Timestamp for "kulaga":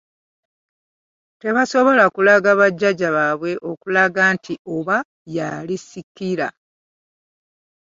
2.15-2.51